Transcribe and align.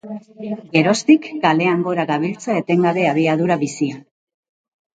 Geroztik 0.77 1.27
kalean 1.43 1.85
gora 1.89 2.07
gabiltza 2.13 2.57
etengabe 2.63 3.07
abiadura 3.13 3.61
bizian 3.69 4.05